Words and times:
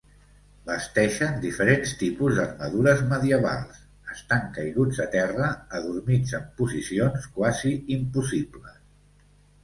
Vesteixen 0.67 1.33
diferents 1.41 1.91
tipus 1.97 2.37
d'armadures 2.37 3.03
medievals; 3.11 3.81
estan 4.15 4.47
caiguts 4.55 5.01
a 5.05 5.07
terra, 5.17 5.49
adormits 5.81 6.33
en 6.39 6.47
posicions 6.63 7.27
quasi 7.35 7.75
impossibles. 7.97 8.81